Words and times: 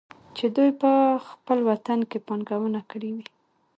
چې 0.35 0.45
دوي 0.55 0.71
په 0.81 0.91
خپل 1.29 1.57
وطن 1.69 1.99
کې 2.09 2.17
پانګونه 2.27 2.79
کړى 2.89 3.09
وى. 3.15 3.25